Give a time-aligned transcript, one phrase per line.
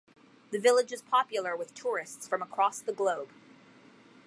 [0.49, 3.29] The village is popular with tourists from across the globe.